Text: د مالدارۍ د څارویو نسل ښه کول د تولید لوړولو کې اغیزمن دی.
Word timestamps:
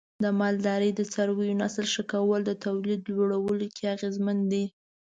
د 0.23 0.25
مالدارۍ 0.39 0.91
د 0.95 1.01
څارویو 1.11 1.59
نسل 1.61 1.85
ښه 1.93 2.03
کول 2.13 2.41
د 2.45 2.51
تولید 2.65 3.01
لوړولو 3.15 3.65
کې 3.75 3.85
اغیزمن 3.95 4.37
دی. 4.51 4.65